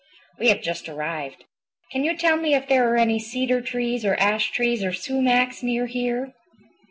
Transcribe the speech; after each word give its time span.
We 0.39 0.47
have 0.49 0.63
just 0.63 0.89
arrived. 0.89 1.43
Can 1.91 2.03
you 2.03 2.17
tell 2.17 2.35
me 2.35 2.55
if 2.55 2.67
there 2.67 2.91
are 2.91 2.97
any 2.97 3.19
cedar 3.19 3.61
trees 3.61 4.03
or 4.03 4.15
ash 4.15 4.49
trees 4.49 4.83
or 4.83 4.93
sumacs 4.93 5.61
near 5.61 5.85
here?" 5.85 6.33